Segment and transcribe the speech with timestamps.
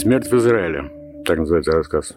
[0.00, 0.90] Смерть в Израиле.
[1.26, 2.16] Так называется рассказ.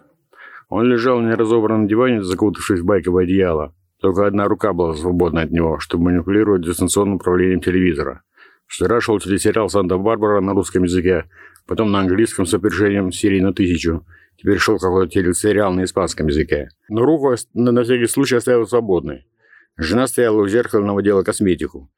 [0.69, 3.75] Он лежал на неразобранном диване, закутавшись в байковое одеяло.
[3.99, 8.21] Только одна рука была свободна от него, чтобы манипулировать дистанционным управлением телевизора.
[8.67, 11.25] Вчера шел телесериал «Санта-Барбара» на русском языке,
[11.67, 14.05] потом на английском с опережением серии на тысячу.
[14.37, 16.69] Теперь шел какой-то телесериал на испанском языке.
[16.87, 19.27] Но руку на всякий случай оставил свободной.
[19.75, 21.91] Жена стояла у зеркала, наводила косметику.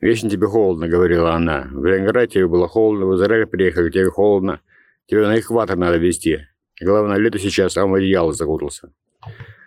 [0.00, 1.66] «Вечно тебе холодно»,— говорила она.
[1.72, 4.60] «В Ленинграде тебе было холодно, в Израиль приехали, тебе холодно.
[5.06, 6.40] Тебе на экватор надо везти.
[6.80, 8.92] Главное, лето сейчас, а в одеяло закутался».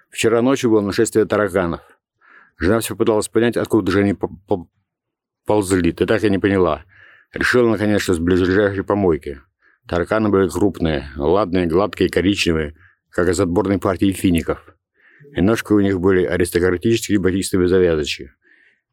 [0.10, 1.82] Вчера ночью было нашествие тараканов.
[2.58, 4.16] Жена все пыталась понять, откуда же они
[5.46, 5.92] ползли.
[5.92, 6.86] Ты так и не поняла.
[7.34, 9.42] Решила, наконец, что с ближайшей помойки.
[9.88, 12.76] Тараканы были крупные, ладные, гладкие, коричневые,
[13.10, 14.66] как из отборной партии фиников.
[15.36, 18.32] И ножки у них были аристократические батистовые завязочки.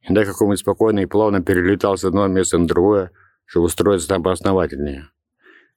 [0.03, 3.13] Иногда какой-нибудь спокойно и плавно перелетал с одного места на другое,
[3.45, 5.09] чтобы устроиться там поосновательнее.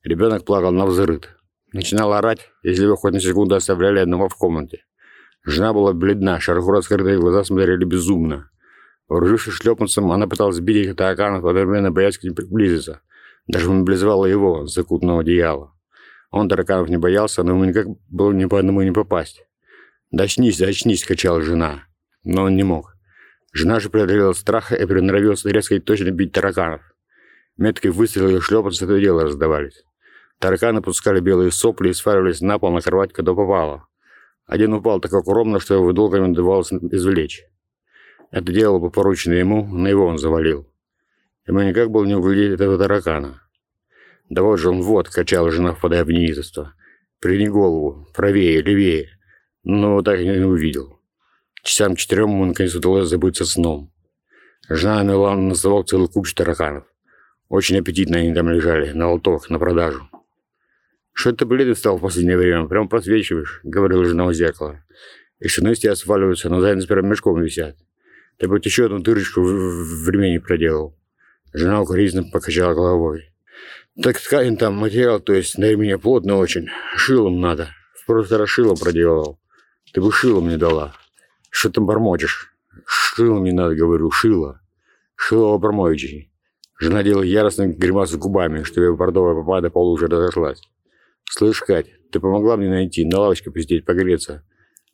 [0.06, 1.36] Ребенок плакал на взрыд.
[1.74, 4.86] Начинал орать, если его хоть на секунду оставляли одного в комнате.
[5.44, 8.52] Жена была бледна, широко раскрытые глаза смотрели безумно.
[9.08, 13.02] Вооружившись шлепанцем, она пыталась сбить их тараканов, одновременно боясь к ним приблизиться.
[13.48, 15.74] Даже мобилизовала его, закутанного одеяла.
[16.30, 19.44] Он тараканов не боялся, но ему никак было ни по одному не попасть.
[20.12, 21.86] «Да очнись, да очнись!»– качала жена.
[22.24, 22.96] Но он не мог.
[23.54, 26.82] Жена же преодолела страх и приноровилась резко и точно бить тараканов.
[27.58, 29.85] Меткие выстрелы и шлепанцы то дело раздавались.
[30.40, 33.88] Тараканы пускали белые сопли и сваливались на пол на кровать, когда попало.
[34.46, 37.46] Один упал так аккуратно, что его долго не удавалось извлечь.
[38.32, 40.70] Это дело было поручено ему, на его он завалил.
[41.48, 43.42] Ему никак было не углядеть этого таракана.
[44.30, 46.74] Да вот же он вот, качала жена, впадая в неистовство.
[47.20, 49.10] Прини голову, правее, левее.
[49.64, 51.00] Но так и не увидел.
[51.64, 53.92] Часам четырем ему наконец удалось забыться сном.
[54.68, 56.86] Жена навела на совок целую кучу тараканов.
[57.50, 60.10] Очень аппетитно они там лежали, на лоток, на продажу.
[61.16, 62.68] «Что это бледный стал в последнее время?
[62.68, 64.84] Прям просвечиваешь»,— говорила жена у зеркала.
[65.40, 67.76] «И штаны с тебя сваливаются, но задницы прям мешком висят.
[68.38, 70.96] Ты бы еще одну дырочку в, в ремени проделал».
[71.54, 73.34] Жена укоризненно покачала головой.
[74.00, 76.68] «Так ткань там, материал, то есть на ремне плотно очень.
[76.96, 77.70] Шилом надо.
[77.96, 79.40] В прошлый проделал.
[79.92, 80.94] Ты бы шилом не дала».
[81.58, 82.54] Что ты бормочешь?
[82.86, 84.60] Шило мне надо, говорю, шило.
[85.16, 86.30] Шило Абрамовичей.
[86.78, 90.62] Жена делала яростный гримас губами, что ее бордовая попада полу уже разошлась.
[91.30, 94.46] «Слышь, Кать, ты помогла мне найти, на лавочке посидеть, погреться.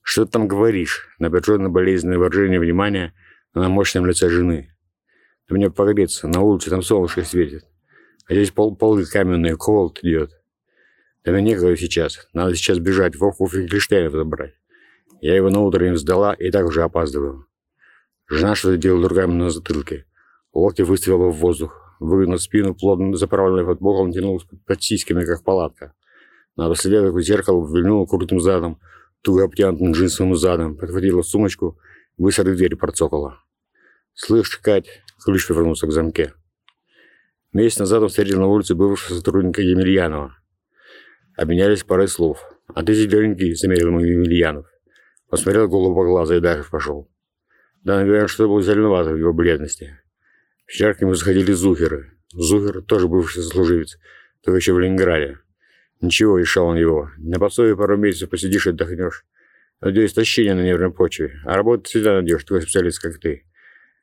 [0.01, 3.13] Что ты там говоришь?» Напряженно болезненное выражение внимания
[3.53, 4.75] на мощном лице жены.
[5.47, 7.65] «Ты мне погреться, на улице там солнышко светит.
[8.27, 10.31] А здесь пол полы каменные, холод идет.
[11.23, 14.53] Да мне некогда сейчас, надо сейчас бежать, Вовку Финкельштейна забрать.
[15.21, 17.45] Я его на утро им сдала и так уже опаздываю.
[18.27, 20.05] Жена что-то делала руками на затылке.
[20.53, 21.77] Локти выставила в воздух.
[21.99, 25.93] Выгнув спину, плотно заправленной под боком, тянулась под сиськами, как палатка.
[26.55, 28.79] Напоследок в зеркало вильнула крутым задом,
[29.21, 31.79] туго обтянутым джинсовым задом, подхватила сумочку,
[32.17, 33.39] быстро дверь процокала.
[34.13, 36.33] «Слышь, Кать!»— ключ повернулся к замке.
[37.53, 40.37] Месяц назад он встретил на улице бывшего сотрудника Емельянова.
[41.35, 42.39] Обменялись парой слов.
[42.67, 44.67] «А ты зелененький»,— заметил ему Емельянов.
[45.29, 47.09] Посмотрел голубоглазый и дальше пошел.
[47.83, 49.97] Да, наверное, что было зеленовато в его бледности.
[50.65, 52.11] Вчера к нему заходили зухеры.
[52.31, 53.97] Зухер тоже бывший сослуживец,
[54.43, 55.39] только еще в Ленинграде.
[56.01, 57.11] Ничего, решал он его.
[57.17, 59.23] На пособие пару месяцев посидишь и отдохнешь.
[59.79, 61.39] Надеюсь, истощение на нервной почве.
[61.45, 63.45] А работать всегда найдешь, такой специалист, как ты.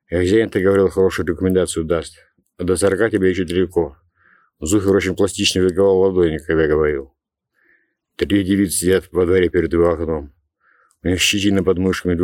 [0.09, 2.19] И хозяин, ты говорил, хорошую рекомендацию даст.
[2.57, 3.97] А до сорока тебе еще далеко.
[4.61, 7.15] Зухер очень пластично выговал ладони, когда говорил.
[8.17, 10.35] Три девицы сидят во дворе перед его окном.
[11.03, 12.15] У них щетина под мышками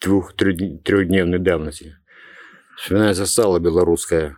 [0.00, 1.96] двух-трехдневной давности.
[2.76, 4.36] Вспоминается сало белорусское.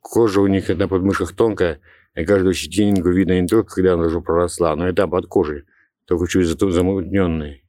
[0.00, 1.80] Кожа у них на подмышках тонкая,
[2.18, 5.64] и каждую щетинку видно не только, когда она уже проросла, но и там под кожей,
[6.04, 7.64] только чуть замутненной.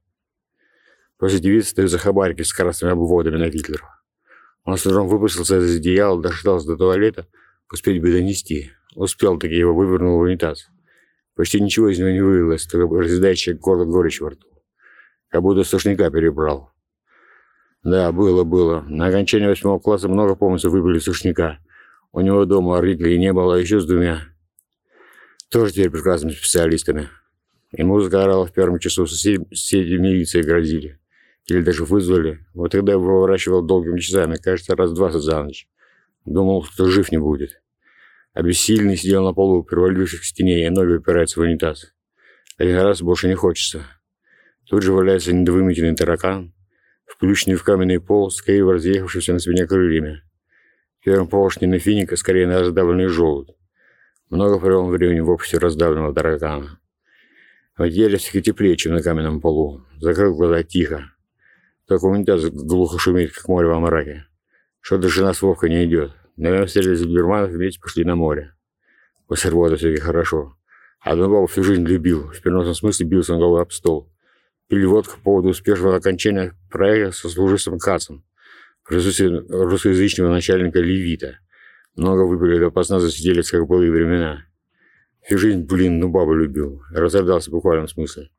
[1.17, 4.01] После девицы стоит за хабарики с красными обводами на Гитлера.
[4.63, 7.27] Он с трудом выпустился из одеяла, дождался до туалета,
[7.71, 8.71] успеть бы донести.
[8.95, 10.67] Успел, таки его вывернул в унитаз.
[11.35, 14.47] Почти ничего из него не вывелось, только разъедающая горло горечь во рту.
[15.27, 16.71] Как будто сушняка перебрал.
[17.83, 18.81] Да, было, было.
[18.81, 21.59] На окончании восьмого класса много полностью выбили сушняка.
[22.11, 24.23] У него дома родителей не было, а еще с двумя.
[25.49, 27.09] Тоже теперь прекрасными специалистами.
[27.71, 30.99] И музыка орала в первом часу, соседи, соседи милиции грозили.
[31.47, 32.45] Или даже вызвали.
[32.53, 35.67] Вот тогда его выращивал долгими часами, кажется, раз двадцать за ночь.
[36.25, 37.61] Думал, что жив не будет.
[38.33, 41.93] Обессильный сидел на полу, привалившись к стене, и ноги упираются в унитаз.
[42.57, 43.83] Один раз больше не хочется.
[44.67, 46.53] Тут же валяется недовыметенный таракан,
[47.07, 50.21] включенный в каменный пол, скорее разъехавшийся на спине крыльями.
[51.03, 53.49] Первым поршни на финика, скорее на раздавленный желудь.
[54.29, 56.79] Много провел времени в обществе раздавленного таракана.
[57.75, 59.83] В отделе все теплее, чем на каменном полу.
[59.99, 61.11] Закрыл глаза тихо.
[61.87, 64.27] Только унитаз глухо шумит, как море во мраке.
[64.81, 66.11] Что-то жена с Вовкой не идет.
[66.37, 68.53] Наверное, встретились в Германов вместе пошли на море.
[69.27, 70.55] После работы все-таки хорошо.
[70.99, 72.29] Одну бабу всю жизнь любил.
[72.31, 74.13] В переносном смысле бился на голову об стол.
[74.67, 78.23] Пили водку по поводу успешного окончания проекта со служивым Кацем.
[78.85, 81.39] Присутствие русскоязычного начальника Левита.
[81.99, 84.45] Много выпили допоздна, засиделись, как былые времена.
[85.21, 86.81] Всю жизнь, блин, ну бабу любил.
[86.91, 88.29] Разрыдался в буквальном смысле.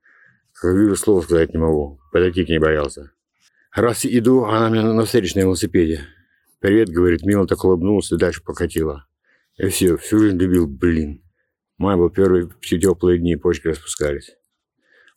[0.55, 2.01] Как вижу, слова сказать не могу.
[2.11, 3.12] Подойти к ней боялся.
[3.75, 6.01] Раз иду, она мне навстречу на велосипеде.
[6.59, 9.07] «Привет»,— говорит, мило так улыбнулся и дальше покатила.
[9.59, 11.23] И все, всю жизнь любил, блин.
[11.77, 14.39] Май был первый, все теплые дни, почки распускались.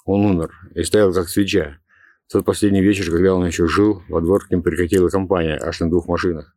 [0.04, 1.80] Он умер и стоял как свеча.
[2.28, 5.80] В тот последний вечер, когда он еще жил, во двор к ним прикатила компания аж
[5.80, 6.54] на двух машинах.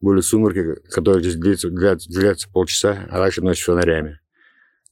[0.00, 4.20] Были сумерки, которые здесь длятся, длятся, длятся полчаса, а дальше ночь фонарями.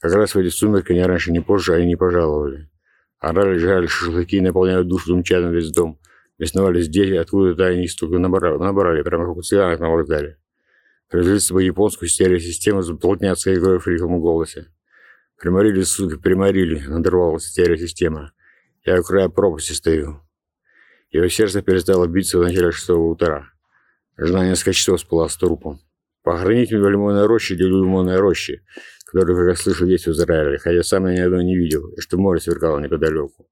[0.00, 2.70] Как раз в эти сумерки ни раньше, ни позже они не пожаловали.
[3.18, 5.98] Орали, жали шашлыки, наполняют душу думчатым весь дом.
[6.38, 10.38] Весновались дети, откуда-то они столько набрали, набрали, прямо как у цыганок на вокзале.
[11.08, 14.72] Привезли с собой японскую стереосистему с болтняцкой игрой в рифовом голосе.
[15.40, 18.32] Приморили, сука, приморили, надорвалась стереосистема.
[18.84, 20.20] Я у края пропасти стою.
[21.10, 23.53] Его сердце перестало биться в начале шестого утра.
[24.16, 25.81] Жена несколько часов спала с трупом.
[26.22, 28.62] Похоронить в лимонной роще или лимонной роще,
[29.05, 32.00] которую, как я слышал, есть в Израиле, хотя сам я ни одной не видел, и
[32.00, 33.49] что море сверкало неподалеку.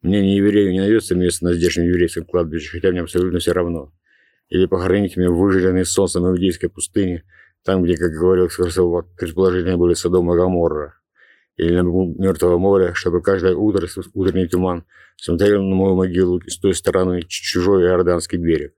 [0.00, 3.92] Мне не еврею не найдется место на здешнем еврейском кладбище, хотя мне абсолютно все равно.
[4.48, 7.24] Или похоронить меня в выжженной солнцем иудейской пустыне,
[7.62, 10.94] там, где, как говорил Скорсов, предположения были Содом и Гоморра.
[11.56, 14.84] Или на Мертвого моря, чтобы каждое утро, утренний туман,
[15.16, 18.72] смотрел на мою могилу с той стороны чужой иорданский берег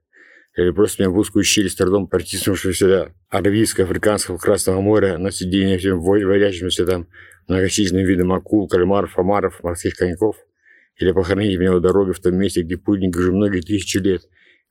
[0.59, 5.79] или просто меня в узкую щель с трудом протиснувшегося Аравийского, Африканского, Красного моря на сиденье
[5.79, 7.07] всем водящимся там
[7.47, 10.35] многочисленным видом акул, кальмаров, омаров, морских коньков,
[10.97, 14.23] или похоронить меня у дороги в том месте, где путник уже многие тысячи лет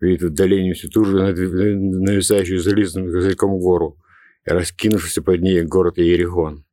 [0.01, 3.98] видит в отдалении ту же нависающую зализанным козырьком гору
[4.45, 6.66] и раскинувшийся под ней город Иерихон.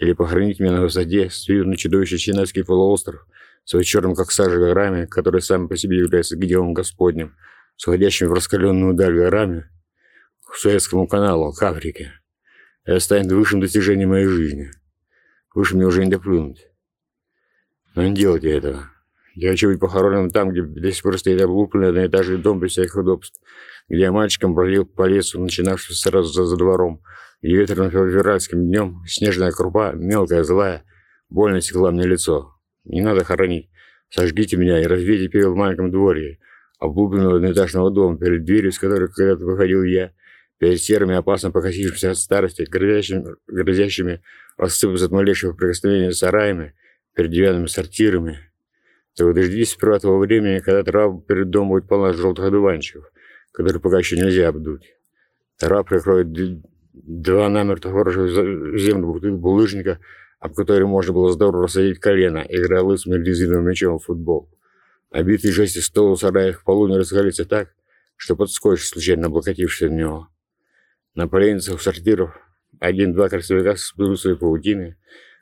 [0.00, 3.24] Или похоронить меня на высоте, с виду на чудовище Чинайский полуостров,
[3.64, 7.36] с черным как сажа горами, которые сами по себе являются гневом Господним,
[7.78, 9.70] с уходящими в раскаленную даль горами,
[10.44, 12.12] к Суэцкому каналу, к Африке.
[12.84, 14.70] Это станет высшим достижением моей жизни.
[15.54, 16.66] Выше мне уже не доплюнуть.
[17.94, 18.90] Но не делайте этого.
[19.34, 22.96] Я хочу быть похоронен там, где до сих пор стоит облупленный одноэтажный дом без всяких
[22.96, 23.40] удобств,
[23.88, 27.02] где я мальчиком бродил по лесу, начинавшись сразу за, за двором,
[27.40, 30.82] где ветреным февральским днем снежная крупа, мелкая, злая,
[31.28, 32.54] больно текла мне лицо.
[32.84, 33.70] Не надо хоронить.
[34.10, 36.40] Сожгите меня и развейте пепел в маленьком дворе,
[36.78, 40.12] облупленного одноэтажного дома, перед дверью, с которой когда-то выходил я,
[40.58, 44.22] перед серыми, опасно покосившимся от старости, грозящими, грозящими
[44.56, 46.74] рассыпаться от малейшего прикосновения сараями,
[47.14, 48.38] перед деревянными сортирами.
[49.16, 53.10] Так дождитесь сперва того времени, когда трава перед домом будет полна желтых одуванчиков,
[53.50, 54.94] которые пока еще нельзя обдуть.
[55.58, 56.28] Трава прикроет
[56.92, 59.98] два намертво выросших в землю булыжника,
[60.38, 64.48] об который можно было здорово рассадить колено, играя лысым резиновым мячом в футбол.
[65.10, 67.74] Обитый жести стол у сарая в полу не разгорится так,
[68.16, 70.28] что подскочишь, случайно облокотившись на него.
[71.14, 72.36] На поленницах сортиров
[72.78, 74.96] один-два красивика сплывут свои паутины.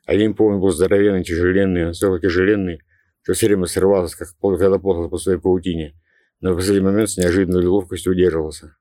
[0.07, 2.81] Один, помню, был здоровенный, тяжеленный, настолько тяжеленный,
[3.23, 6.01] что все время срывался, как когда ползал по своей паутине,
[6.41, 8.77] но в последний момент с неожиданной ловкостью удерживался.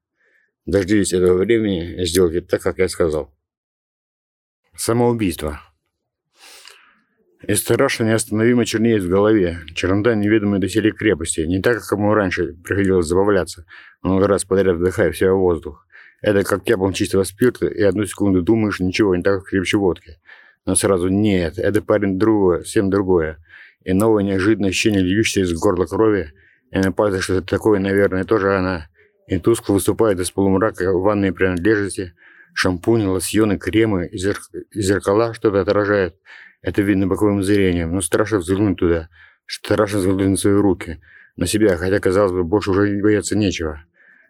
[0.66, 3.36] Дождитесь этого времени и сделайте так, как я сказал.
[4.76, 5.62] Самоубийство.
[7.48, 9.60] И страшно неостановимо чернеет в голове.
[9.76, 11.42] Чернота неведомой доселе крепости.
[11.42, 13.66] Не так, как ему раньше приходилось забавляться,
[14.02, 15.86] много раз подряд вдыхая в себя воздух.
[16.22, 20.18] Это как тяпом чистого спирта, и одну секунду думаешь, ничего, не так, как крепче водки.
[20.66, 23.38] Но сразу нет, это парень другое, всем другое.
[23.84, 26.34] И новое неожиданное ощущение, льющееся из горла крови,
[26.72, 28.88] и на пальцах что-то такое, наверное, тоже она.
[29.28, 32.14] И тускло выступает из полумрака ванные принадлежности,
[32.56, 34.10] шампуни, лосьоны, кремы,
[34.74, 36.16] зеркала что-то отражают.
[36.66, 39.08] Это видно боковым зрением, но страшно взглянуть туда.
[39.46, 41.00] Страшно взглянуть на свои руки,
[41.36, 43.86] на себя, хотя, казалось бы, больше уже бояться нечего.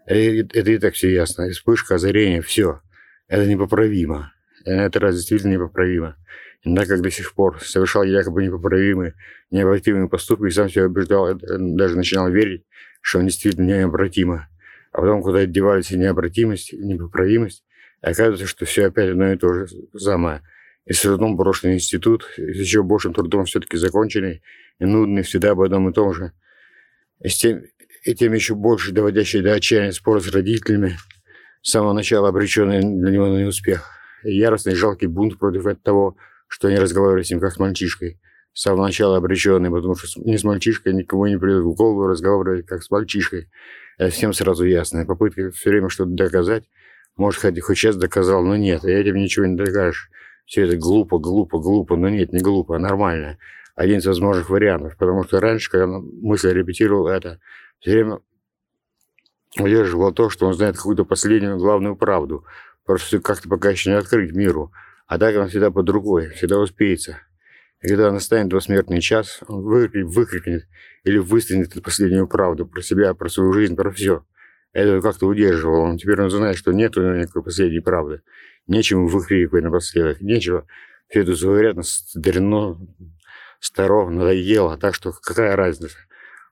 [0.05, 1.49] Это, это и так все ясно.
[1.49, 2.81] Вспышка, озарение, все.
[3.29, 4.33] Это непоправимо.
[4.65, 6.17] Это раз действительно непоправимо.
[6.65, 9.13] Иногда, как до сих пор, совершал якобы непоправимые,
[9.49, 12.65] необратимые поступки, и сам себя убеждал, даже начинал верить,
[12.99, 14.49] что он действительно необратимо.
[14.91, 17.63] А потом, куда девались и необратимость, и непоправимость,
[18.03, 20.41] и оказывается, что все опять одно и то же самое–
[20.85, 24.41] и с трудом брошенный институт, с еще большим трудом все-таки законченный,
[24.79, 26.31] и нудный всегда об одном и том же.
[27.21, 27.63] И, с тем,
[28.03, 30.97] и тем еще больше доводящий до отчаяния спор с родителями,
[31.61, 33.89] с самого начала обреченный для него на неуспех.
[34.23, 36.15] яростный жалкий бунт против того,
[36.47, 38.19] что они разговаривали с ним как с мальчишкой.
[38.53, 42.65] С самого начала обреченный, потому что не с мальчишкой никому не придет в голову разговаривать
[42.65, 43.49] как с мальчишкой.
[43.97, 45.05] Это всем сразу ясно.
[45.05, 46.63] Попытка все время что-то доказать.
[47.17, 50.09] Может, хоть, хоть сейчас доказал, но нет, и этим ничего не докажешь.
[50.45, 53.37] Все это глупо, глупо, глупо, но нет, не глупо, а нормально.
[53.75, 57.39] Один из возможных вариантов, потому что раньше, когда мысль репетировал это,
[57.79, 58.19] все время
[59.59, 62.45] удерживало то, что он знает какую-то последнюю главную правду.
[62.85, 64.71] Просто как-то пока еще не открыть миру.
[65.07, 67.19] А так он всегда под рукой, всегда успеется.
[67.81, 70.67] И когда настанет его час, он выкрикнет, выкрикнет
[71.03, 74.25] или выстрелит последнюю правду про себя, про свою жизнь, про все.
[74.73, 75.81] Это как-то удерживало.
[75.81, 78.21] Он теперь он знает, что нет у него никакой последней правды.
[78.67, 80.65] Нечему выкрикивать напоследок, нечего.
[81.07, 82.79] Все это заурядность, дрено,
[83.59, 84.77] старо, надоело.
[84.77, 85.97] Так что какая разница?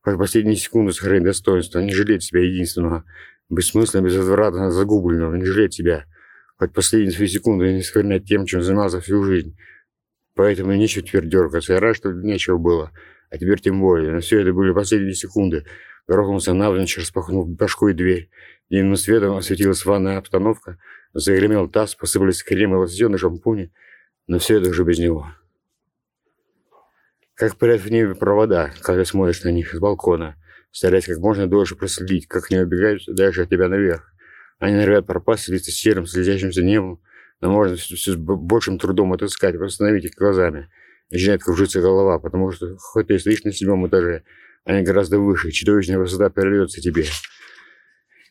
[0.01, 3.05] Хоть последние секунды сохранить достоинство, не жалеть себя единственного,
[3.49, 6.05] бессмысленно, безвозвратно загубленного, не жалеть себя.
[6.57, 9.57] Хоть последние свои секунды не сохранять тем, чем занимался всю жизнь.
[10.35, 11.73] Поэтому нечего теперь дергаться.
[11.73, 12.91] Я рад, что нечего было.
[13.29, 14.11] А теперь тем более.
[14.11, 15.65] Но все это были последние секунды.
[16.07, 18.29] Грохнулся навзничь, распахнув башкой дверь.
[18.69, 20.77] Дневным светом осветилась ванная обстановка.
[21.13, 23.71] Загремел таз, посыпались крем и лосьон и шампуни.
[24.27, 25.27] Но все это уже без него.
[27.35, 30.35] Как парят в небе провода, когда смотришь на них с балкона,
[30.71, 34.13] стараясь как можно дольше проследить, как они убегают дальше от тебя наверх.
[34.59, 37.01] Они норовят пропасть, слиться серым, слезящимся небом,
[37.41, 40.69] но можно все с большим трудом отыскать, восстановить их глазами.
[41.11, 44.23] Начинает кружиться голова, потому что хоть ты стоишь на седьмом этаже,
[44.63, 47.05] они гораздо выше, чудовищная высота передается тебе.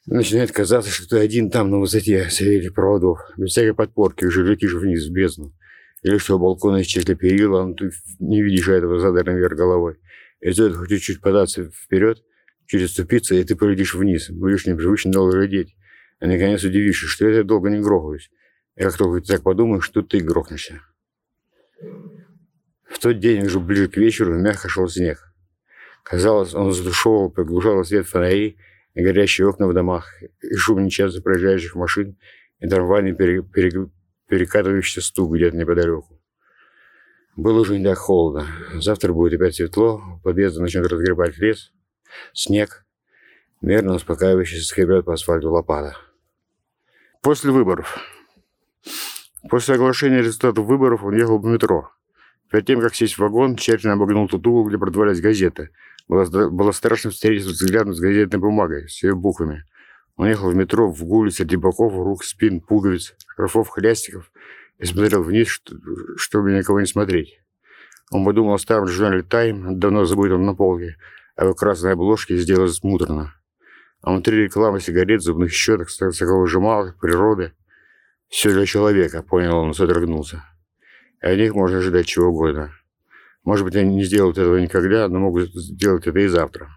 [0.07, 4.75] Начинает казаться, что ты один там на высоте среди проводов, без всякой подпорки, уже летишь
[4.75, 5.55] вниз в бездну.
[6.03, 9.99] Или что, балкон исчезли перила, но ты не видишь этого задорно вверх головой.
[10.41, 12.19] И стоит хоть чуть-чуть податься вперед,
[12.67, 14.29] чуть отступиться, и ты полетишь вниз.
[14.31, 15.77] Будешь непривычно долго глядеть.
[16.19, 18.31] А наконец удивишься, что я долго не грохаюсь.
[18.75, 20.81] И как только ты так подумаешь, что ты грохнешься.
[22.89, 25.33] В тот день, уже ближе к вечеру, мягко шел снег.
[26.03, 28.57] Казалось, он задушевывал, приглушал свет фонарей и
[29.01, 32.17] горящие окна в домах, и шум нечасто проезжающих машин,
[32.61, 33.89] и нормальный пере, пере,
[34.29, 36.21] перекатывающийся стук где-то неподалеку.
[37.37, 38.47] Было уже не так холодно.
[38.75, 41.73] Завтра будет опять светло, подъезды начнет разгребать лес,
[42.35, 42.85] снег.
[43.63, 45.97] Мерно успокаивающе скребет по асфальту лопата.
[47.23, 47.99] После выборов.
[49.49, 51.91] После оглашения результатов выборов он ехал в метро.
[52.51, 55.71] Перед тем, как сесть в вагон, тщательно обогнул тот угол, где продавались газеты.
[56.09, 59.65] Было, было страшно встретиться взглядом с газетной бумагой, с ее буквами.
[60.17, 64.31] Он ехал в метро в гуле среди боков, рук, спин, пуговиц, шкафов, хлястиков
[64.79, 65.63] и смотрел вниз,
[66.17, 67.41] чтобы никого не смотреть.
[68.11, 70.97] Он подумал о старом журнале «Тайм», давно забытом на полке,
[71.37, 73.35] а его красной обложке сделалось муторно.
[74.03, 77.53] А внутри рекламы сигарет, зубных щеток, соковыжималок, природы.
[78.29, 80.45] Все для человека, понял он, содрогнулся.
[81.23, 82.73] И от них можно ожидать чего угодно.
[83.45, 86.69] Может быть, они не сделают этого никогда, но могут сделать это и завтра.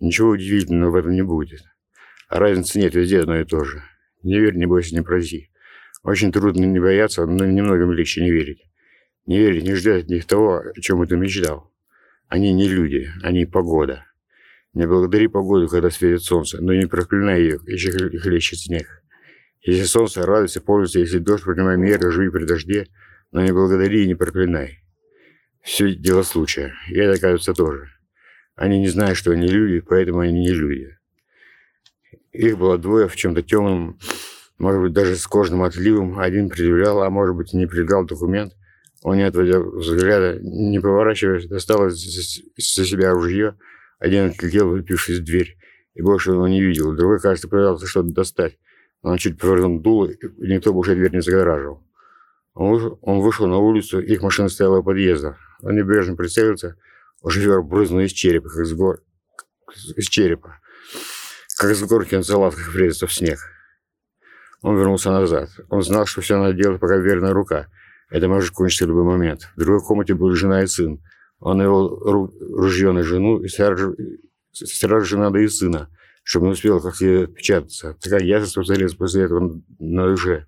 [0.00, 1.60] Ничего удивительного в этом не будет.
[2.28, 3.82] А разницы нет, везде одно и то же.
[4.22, 5.50] Не верь, не бойся, не проси.
[6.02, 8.62] Очень трудно не бояться, но немногим легче не верить.
[9.26, 11.70] Не верить, не ждать от них того, о чем ты мечтал.
[12.28, 14.06] Они не люди, они погода.
[14.72, 19.02] Не благодари погоду, когда светит солнце, но не проклинай ее, еще хлещет снег.
[19.62, 22.86] Если солнце, радуйся, пользуйся, если дождь, принимай меры, живи при дожде,
[23.32, 24.78] но не благодари и не проклинай.
[25.62, 27.88] Все дело случая, и это, кажется, тоже.
[28.56, 30.96] Они не знают, что они люди, поэтому они не люди.
[32.32, 33.98] Их было двое в чем-то темном,
[34.58, 36.18] может быть, даже с кожным отливом.
[36.18, 38.52] Один предъявлял, а может быть, не предъявлял документ.
[39.02, 43.56] Он, не отводя взгляда, не поворачиваясь, достал из-за себя ружье.
[43.98, 45.56] Один отлетел, выпившись в дверь.
[45.94, 46.94] И больше он не видел.
[46.94, 48.58] Другой, кажется, пытался что-то достать.
[49.02, 51.82] Он чуть повернул дуло, и никто больше дверь не загораживал.
[52.54, 55.36] Он, вышел на улицу, их машина стояла у подъезда.
[55.62, 56.76] Он небрежно прицелился,
[57.26, 59.02] шофер брызнул из черепа, как с гор...
[59.96, 60.60] из черепа
[61.60, 63.38] как с горки на салатках врезаться в снег.
[64.62, 65.50] Он вернулся назад.
[65.68, 67.66] Он знал, что все надо делать, пока верная рука.
[68.08, 69.50] Это может кончиться в любой момент.
[69.56, 71.02] В другой комнате были жена и сын.
[71.38, 73.94] Он навел ружье на жену, и сразу,
[74.52, 75.90] сразу же надо и сына,
[76.22, 77.94] чтобы не успел как следует отпечататься.
[78.00, 80.46] Такая ясность повторилась после этого на душе.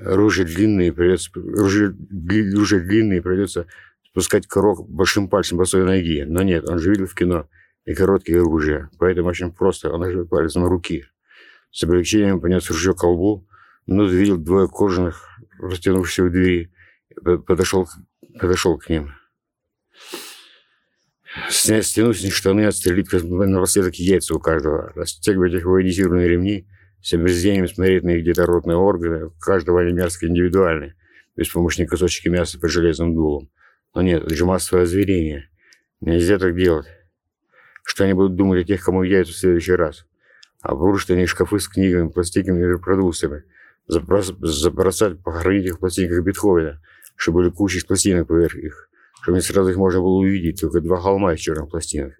[0.00, 1.94] Ружье длинные, придется, ружье,
[2.54, 3.66] ружье длинные, придется
[4.02, 6.26] спускать корок большим пальцем по своей ноге.
[6.26, 7.48] Но нет, он же видел в кино–
[7.86, 11.06] и короткие оружия, поэтому очень просто, он нажал пальцем руки.
[11.70, 13.46] С облегчением понес ружье к колбу,
[13.86, 15.24] но увидел двое кожаных,
[15.58, 16.72] растянувшихся в двери,
[17.46, 17.88] подошел,
[18.38, 19.12] подошел к ним.
[21.48, 26.66] Снять, стянуть с них штаны, отстрелить напоследок яйца у каждого, расстегивать их военизированные ремни,
[27.02, 30.94] с обрезением смотреть на их детородные органы, каждого они мерзко индивидуальны,
[31.36, 33.50] без помощника кусочки мяса под железным дулом.
[33.94, 35.48] Но нет, это же массовое озверение.
[36.00, 36.86] Нельзя так делать.
[37.84, 40.06] Что они будут думать о тех, кому яйца в следующий раз?
[40.60, 43.44] Обрушить они шкафы с книгами, пластиками и репродукциями.
[43.86, 46.80] Забросать, похоронить их в пластинках Бетховена,
[47.14, 48.88] чтобы были куча из пластинок поверх их,
[49.22, 52.14] чтобы не сразу их можно было увидеть, только два холма из черных пластинок.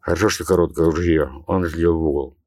[0.00, 1.30] Хорошо, что короткое ружье.
[1.46, 2.38] Он разглядел в угол.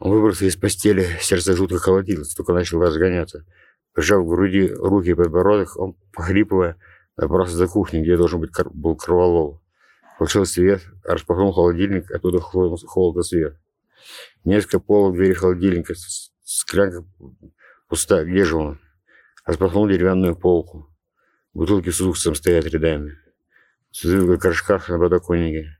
[0.00, 3.44] Выбрался из постели, сердце жутко колотилось, только начал разгоняться.
[3.92, 6.78] Прижав к груди руки и подбородок, он, похрипывая,
[7.18, 9.62] добрался до кухни, где должен быть был кроволол.
[10.14, 13.58] Включил свет, распахнул холодильник, оттуда холодно свет.
[14.44, 15.92] Несколько полок двери холодильника,
[16.42, 17.04] склянка
[17.86, 18.80] пуста, где же он?
[19.44, 20.88] Распахнул деревянную полку.
[21.52, 23.18] Бутылки с уксусом стоят рядами.
[23.90, 25.76] Сузывка горшках на подоконнике.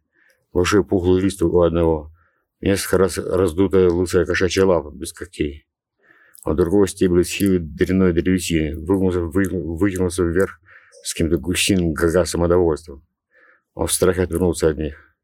[0.52, 2.12] Большой пухлый лист у одного.
[2.60, 5.66] Несколько раз раздутая лысая кошачья лапа без когтей.
[6.44, 10.60] А другого стебля силы дряной древесины вытянулся, вытянулся вверх
[11.04, 13.06] с каким-то гусиным гага самодовольством.
[13.74, 15.16] Он в страхе отвернулся от них.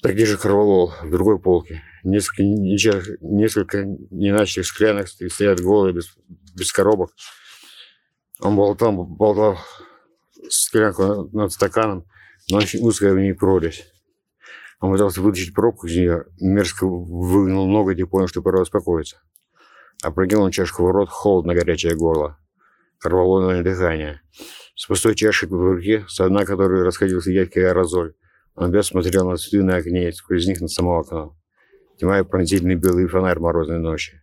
[0.00, 0.92] Так где же кроволол?
[1.02, 1.82] В другой полке.
[2.04, 6.16] Несколько, несколько неначатых склянок стоят голые, без,
[6.56, 7.10] без коробок.
[8.40, 9.58] Он болтал, болтал
[10.48, 12.04] склянку над стаканом,
[12.48, 13.92] но очень узкая в ней прорезь.
[14.80, 19.20] Он пытался вытащить пробку нее, мерзко выгнул ноготь и понял, что пора успокоиться.
[20.02, 22.38] Опрокинул он чашку в рот, холодно горячее горло.
[23.02, 24.20] Рвало дыхание.
[24.76, 28.14] С пустой чашей в руке, с дна которой расходился яркий аэрозоль,
[28.54, 31.36] он опять смотрел на цветы на окне, сквозь них на само окно.
[31.98, 34.22] Тьма и пронзительный белый фонарь морозной ночи.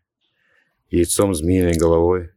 [0.89, 2.31] Яйцом змеиной головой.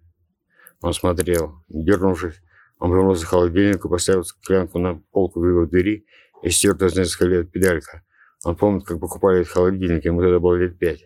[0.80, 1.62] Он смотрел.
[1.68, 2.40] Дернувшись,
[2.78, 6.06] он вернулся к холодильнику, поставил склянку на полку в его двери
[6.42, 8.02] и стертая с несколько лет педалька.
[8.44, 11.04] Он помнит, как покупали этот холодильник, ему тогда было лет пять.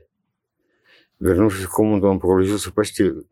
[1.18, 3.26] Вернувшись в комнату, он погрузился в постель.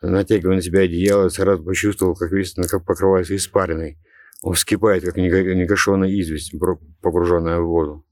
[0.00, 3.98] Натягивая на себя одеяло, сразу почувствовал, как весь как покрывается испариной.
[4.42, 6.52] Он вскипает, как негашенная известь,
[7.00, 8.04] погруженная в воду.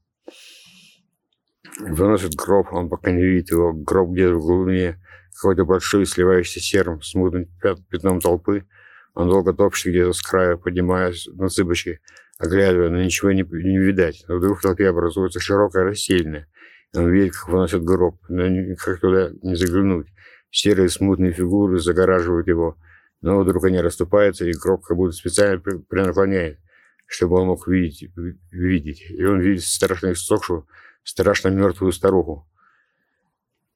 [1.79, 3.73] Выносит гроб, он пока не видит его.
[3.73, 5.01] Гроб где-то в глубине,
[5.33, 7.47] какой-то большой, сливающийся серым, смутным
[7.89, 8.65] пятном толпы.
[9.13, 11.99] Он долго топчется где-то с края, поднимаясь на цыпочки,
[12.41, 14.25] оглядывая, но ничего не, не видать.
[14.27, 16.47] Но вдруг в толпе образуется широкая рассеянная.
[16.95, 20.07] Он видит, как выносят гроб, но как туда не заглянуть.
[20.49, 22.77] Серые смутные фигуры загораживают его,
[23.21, 26.59] но вдруг они расступаются, и гроб как будто специально пренаклоняет,
[27.05, 28.11] чтобы он мог видеть,
[28.51, 29.09] видеть.
[29.09, 30.67] И он видит страшно иссохшую,
[31.03, 32.47] страшно мертвую старуху.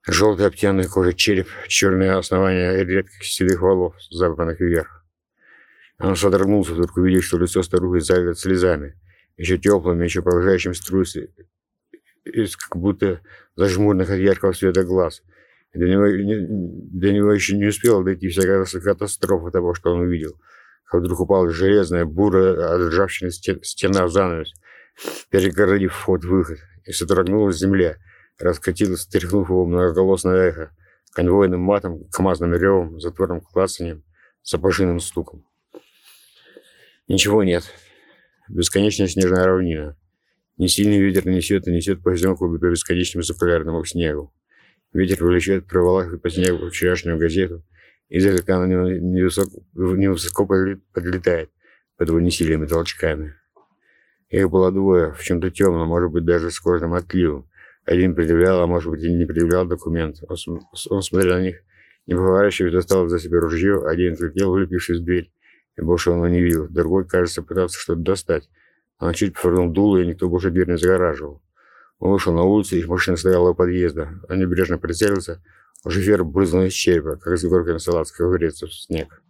[0.07, 5.04] Желтый обтянутый кожа череп, черное основание редких седых волос, забранных вверх.
[5.99, 8.99] Он содрогнулся, вдруг увидев, что лицо старухи залито слезами,
[9.37, 11.27] еще теплыми, еще продолжающим струйся,
[12.23, 13.21] из как будто
[13.55, 15.21] зажмуренных от яркого света глаз–
[15.75, 18.43] до него, до него еще не успела дойти вся
[18.79, 20.39] катастрофа того, что он увидел.
[20.85, 24.53] Как вдруг упала железная, бурая, от ржавчины стена в занавес,
[25.29, 27.97] перегородив вход-выход, и содрогнулась земля,
[28.39, 30.71] раскатилась, стряхнув его многоголосное эхо,
[31.13, 34.03] конвойным матом, комазным ревом, затворным клацанием,
[34.43, 35.45] сапожиным стуком.
[37.07, 37.63] Ничего нет.
[38.49, 39.97] Бесконечная снежная равнина.
[40.57, 44.33] Несильный ветер несет и несет по землю по бесконечному циркулярному снегу.
[44.93, 47.63] Ветер влечет проволакой по снегу вчерашнюю газету.
[48.09, 50.45] Изредка она невысоко, невысоко
[50.93, 51.51] подлетает
[51.97, 53.35] под его несильными толчками.
[54.29, 57.49] Их было двое, в чем-то темном, может быть, даже с кожным отливом.
[57.85, 60.17] Один предъявлял, а может быть, и не предъявлял документ.
[60.27, 61.61] Он, он смотрел на них,
[62.07, 63.85] не поворачиваясь, достал за себя ружье.
[63.85, 65.31] Один крикнул, вылепившись в дверь,
[65.77, 66.67] и больше он его не видел.
[66.69, 68.49] Другой, кажется, пытался что-то достать.
[68.99, 71.41] Он чуть повернул дуло, и никто больше дверь не загораживал.
[71.99, 74.19] Он вышел на улицу, их машина стояла у подъезда.
[74.29, 75.41] Он небрежно прицелился.
[75.87, 79.21] Шофер брызнул из черепа, как из горки на салат, как говорится, в снег.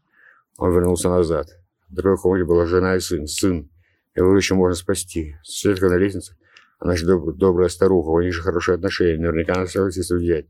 [0.57, 1.47] Он вернулся назад.
[1.89, 3.27] В другой комнате была жена и сын.
[3.27, 3.69] Сын.
[4.15, 5.35] Его еще можно спасти.
[5.43, 6.37] Соседка на лестнице.
[6.79, 9.19] Она же доб- добрая старуха, у них же хорошие отношения.
[9.19, 10.47] Наверняка она согласится взять.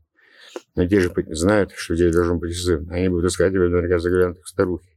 [0.74, 2.88] Но те же знают, что здесь должен быть сын.
[2.90, 4.95] Они будут искать его, наверняка заглянут к старухе.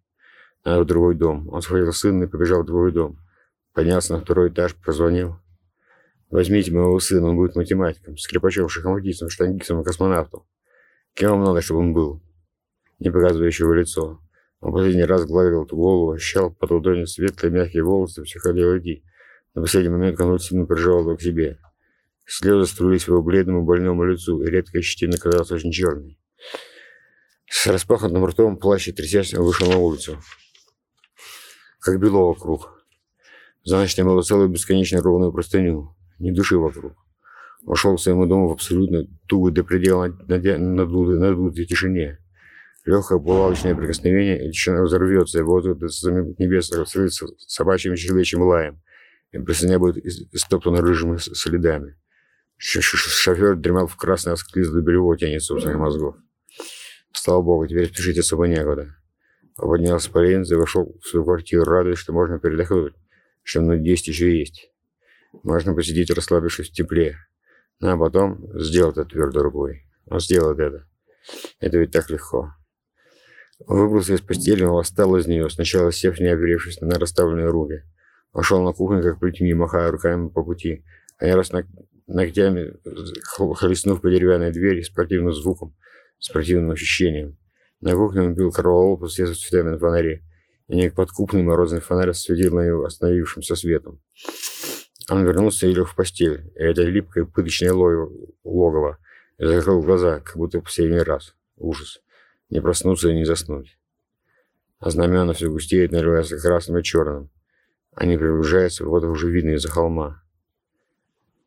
[0.66, 1.50] Надо в другой дом.
[1.50, 3.20] Он схватил сына и побежал в другой дом.
[3.74, 5.38] Поднялся на второй этаж, позвонил.
[6.30, 10.44] Возьмите моего сына, он будет математиком, скрипачом, шахматистом, штангистом и космонавтом.
[11.16, 12.22] Кем вам надо, чтобы он был?
[13.00, 14.22] Не показывающего его лицо.
[14.60, 19.04] Он последний раз гладил эту голову, ощущал под ладонью светлые мягкие волосы, все хотел идти.
[19.56, 21.60] На последний момент Конрад сильно прижал его к себе.
[22.26, 26.20] Слезы струились по его бледному больному лицу, и редкая щетина казалась очень черной.
[27.48, 30.20] С распахнутым ртом, плащ и трясясь, он вышел на улицу.
[31.80, 32.84] Как бело вокруг.
[33.64, 36.94] За ночь было целую бесконечно ровную простыню ни души вокруг.
[37.64, 42.20] Вошел к своему дому в абсолютно тугой до предела надутой, надутой тишине.
[42.86, 45.86] Легкое булавочное прикосновение, и тишина взорвется, и вот это
[46.38, 48.82] небес раскрыться собачьим человечьим лаем,
[49.32, 51.98] и простыня будет истоптана рыжими следами.
[52.58, 56.16] Шофер дремал в красной осклизлой берегу тени собственных мозгов.
[57.14, 58.96] Слава богу, теперь спешить особо некуда.
[59.62, 62.94] Поднялся по лестнице вошел в свою квартиру, радуясь, что можно передохнуть,
[63.44, 64.72] что минут десять еще есть.
[65.44, 67.18] Можно посидеть, расслабившись в тепле.
[67.82, 69.86] Ну, а потом сделать это твердой рукой.
[70.06, 70.88] Он сделает это.
[71.60, 72.54] Это ведь так легко.
[73.68, 77.84] Он выбрался из постели, но восстал из нее, сначала сев, не оперевшись на расставленные руки.
[78.32, 80.86] Вошел на кухню, как плетьми, махая руками по пути.
[81.18, 81.52] Они раз
[82.08, 82.76] ногтями,
[83.56, 85.76] хлестнув по деревянной двери с противным звуком,
[86.20, 87.39] с противным ощущением.
[87.82, 90.24] На кухне он пил коровол по свету цветами на фонаре,
[90.68, 94.02] и не подкупный морозный фонарь светил на него остановившимся светом.
[95.10, 99.00] Он вернулся и лег в постель, и это липкое пыточное логово,
[99.40, 101.36] закрыл глаза, как будто в последний раз.
[101.58, 102.02] Ужас.
[102.50, 103.78] Не проснуться и не заснуть.
[104.80, 107.30] А знамена все густеют, наливаются красным и черным.
[107.96, 110.22] Они приближаются, вот уже видно из-за холма.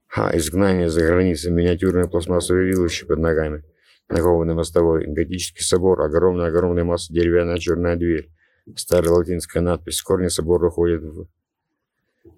[0.06, 3.64] Ха, изгнание за границей, миниатюрное пластмассовое вилище под ногами,
[4.08, 8.30] накованный мостовой, готический собор, огромная-огромная масса деревянная черная дверь,
[8.76, 11.26] старая латинская надпись, с корня собора уходит в...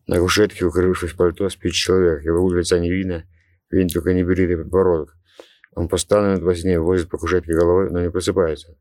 [0.06, 3.24] На кушетке, укрывшись пальто, спит человек, его лица не видно,
[3.70, 5.16] виден только небритый подбородок.
[5.74, 8.76] Он постоянно во сне возит по кушетке головой, но не просыпается.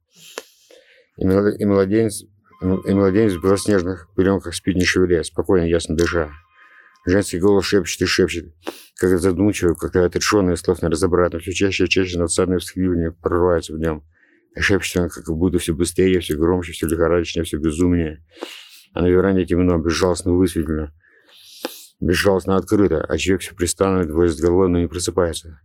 [1.17, 2.23] И, младенец,
[2.61, 6.31] и младенец в белоснежных пеленках спит не шевеля, спокойно, ясно дыша.
[7.05, 8.53] Женский голос шепчет и шепчет,
[9.09, 13.73] как задумчиво, как отрешенный слов не разобрать, но все чаще и чаще надсадные всхливания прорываются
[13.73, 14.03] в нем.
[14.55, 18.23] И шепчет он, как будто все быстрее, все громче, все лихорадочнее, все безумнее.
[18.93, 20.91] А на веранде темно, безжалостно высветлено,
[21.99, 25.59] безжалостно открыто, а человек все пристанует, возит головой, но не просыпается.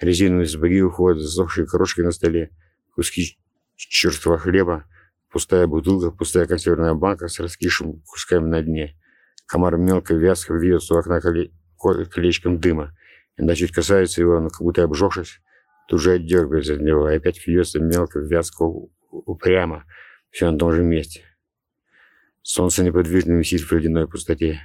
[0.00, 2.50] Резиновые сапоги уходят, засохшие крошки на столе,
[2.94, 3.38] куски
[3.76, 4.84] черства хлеба,
[5.30, 8.96] пустая бутылка, пустая консервная банка с раскисшим кусками на дне.
[9.46, 11.52] Комар мелко вязко вьется у окна коле...
[11.80, 12.96] колечком дыма.
[13.36, 15.40] Иногда чуть касается его, но как будто обжегшись,
[15.88, 18.62] тут же отдергивается от него, и опять вьется мелко, вязко,
[19.10, 19.84] упрямо,
[20.30, 21.22] все на том же месте.
[22.42, 24.60] Солнце неподвижно висит в ледяной пустоте.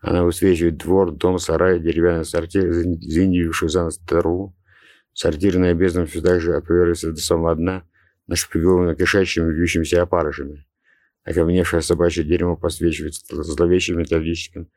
[0.00, 4.54] Она высвечивает двор, дом, сарай, деревянный сортир, заиндивившую за нас траву.
[5.12, 7.84] Сортирная бездна все так же отповерится до самого дна,
[8.26, 10.66] нашпигована кишащими, вьющимися опарышами.
[11.24, 14.68] Окаменевшее собачье дерево посвечивает зловещим металлическим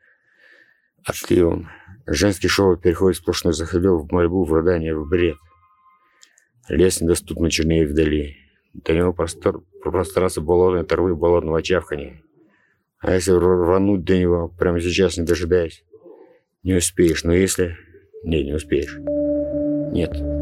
[1.04, 1.68] отливом.
[2.06, 5.36] Женский шепот переходит сплошной захлеб в мольбу, в рыдание, в бред.
[6.68, 8.36] Лес недоступно чернеет вдали.
[8.72, 12.22] До него простор, пространство болотной травы, болотного чавкания.
[13.00, 15.84] А если рвануть до него прямо сейчас, не дожидаясь?
[16.62, 17.76] Не успеешь, но если...
[18.22, 18.98] Нет, не успеешь.
[19.92, 20.39] Нет.